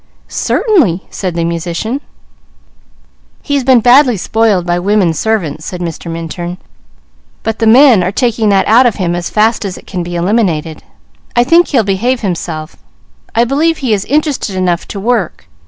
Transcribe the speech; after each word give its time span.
"Certainly," 0.27 1.03
said 1.11 1.35
the 1.35 1.43
musician. 1.45 2.01
"He's 3.43 3.63
been 3.63 3.81
badly 3.81 4.17
spoiled 4.17 4.65
by 4.65 4.79
women 4.79 5.13
servants," 5.13 5.67
said 5.67 5.79
Mr. 5.79 6.09
Minturn, 6.09 6.57
"but 7.43 7.59
the 7.59 7.67
men 7.67 8.01
are 8.03 8.11
taking 8.11 8.49
that 8.49 8.67
out 8.67 8.87
of 8.87 8.95
him 8.95 9.13
as 9.13 9.29
fast 9.29 9.63
as 9.63 9.77
it 9.77 9.85
can 9.85 10.01
be 10.01 10.15
eliminated. 10.15 10.81
I 11.35 11.43
believe 11.43 12.07
he 13.77 13.93
is 13.93 14.05
interested 14.05 14.55
enough 14.55 14.87
to 14.87 14.99
work. 14.99 15.47